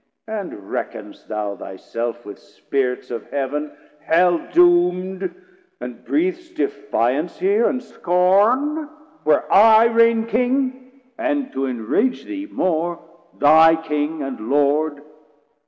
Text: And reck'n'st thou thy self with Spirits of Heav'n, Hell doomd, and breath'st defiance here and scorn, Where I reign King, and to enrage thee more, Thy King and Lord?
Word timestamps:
And 0.27 0.71
reck'n'st 0.71 1.27
thou 1.27 1.53
thy 1.53 1.75
self 1.75 2.25
with 2.25 2.39
Spirits 2.39 3.11
of 3.11 3.29
Heav'n, 3.29 3.71
Hell 3.99 4.39
doomd, 4.51 5.31
and 5.79 6.03
breath'st 6.03 6.55
defiance 6.55 7.37
here 7.37 7.69
and 7.69 7.83
scorn, 7.83 8.89
Where 9.25 9.45
I 9.53 9.85
reign 9.85 10.25
King, 10.25 11.01
and 11.19 11.51
to 11.51 11.67
enrage 11.67 12.25
thee 12.25 12.47
more, 12.47 12.99
Thy 13.37 13.75
King 13.75 14.23
and 14.23 14.49
Lord? 14.49 15.03